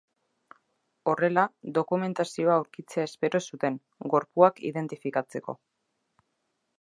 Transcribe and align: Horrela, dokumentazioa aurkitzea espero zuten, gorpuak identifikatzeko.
Horrela, 1.11 1.43
dokumentazioa 1.75 2.55
aurkitzea 2.61 3.05
espero 3.11 3.43
zuten, 3.51 3.77
gorpuak 4.15 4.63
identifikatzeko. 4.71 5.59